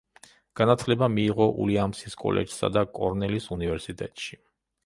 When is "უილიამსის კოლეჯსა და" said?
1.51-2.85